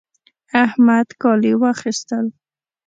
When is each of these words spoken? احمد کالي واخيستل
احمد 0.65 1.07
کالي 1.21 1.53
واخيستل 1.61 2.25